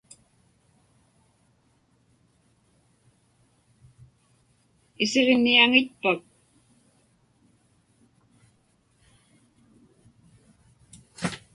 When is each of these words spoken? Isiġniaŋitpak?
Isiġniaŋitpak? 5.03 6.21